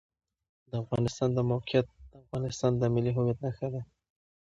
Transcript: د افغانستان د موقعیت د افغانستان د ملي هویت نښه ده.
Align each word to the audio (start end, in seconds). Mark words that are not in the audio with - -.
د 0.69 0.71
افغانستان 0.83 1.29
د 1.33 1.39
موقعیت 1.51 1.87
د 2.11 2.13
افغانستان 2.23 2.71
د 2.77 2.83
ملي 2.93 3.11
هویت 3.17 3.37
نښه 3.45 3.67
ده. 3.73 3.81